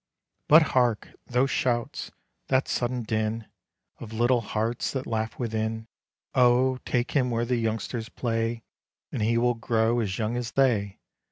[0.47, 1.09] But hark!
[1.27, 2.09] those shouts!
[2.47, 3.45] that sudden din
[3.99, 5.85] Of little hearts that laugh within.
[6.33, 6.77] Oh!
[6.85, 8.63] take him where the youngsters play,
[9.11, 10.97] And he will grow as young as they!